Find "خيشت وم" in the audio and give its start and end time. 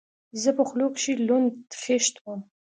1.81-2.41